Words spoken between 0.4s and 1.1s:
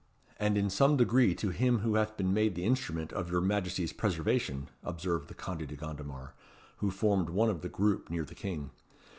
in some